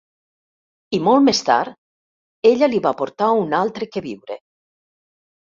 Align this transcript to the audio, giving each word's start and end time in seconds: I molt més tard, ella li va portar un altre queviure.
I 0.97 0.99
molt 1.07 1.23
més 1.27 1.41
tard, 1.49 1.75
ella 2.53 2.71
li 2.73 2.81
va 2.87 2.95
portar 3.03 3.29
un 3.43 3.55
altre 3.61 3.91
queviure. 3.93 4.41